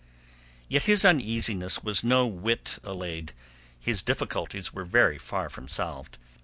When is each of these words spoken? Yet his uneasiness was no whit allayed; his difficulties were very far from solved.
Yet 0.67 0.85
his 0.85 1.05
uneasiness 1.05 1.83
was 1.83 2.03
no 2.03 2.25
whit 2.25 2.79
allayed; 2.83 3.33
his 3.79 4.01
difficulties 4.01 4.73
were 4.73 4.83
very 4.83 5.19
far 5.19 5.47
from 5.47 5.67
solved. 5.67 6.17